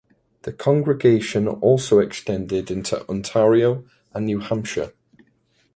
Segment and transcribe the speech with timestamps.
[0.41, 3.83] The congregation also extended into Ontario
[4.15, 4.93] and New Hampshire.